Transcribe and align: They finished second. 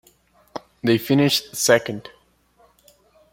They 0.81 0.97
finished 0.97 1.55
second. 1.55 2.09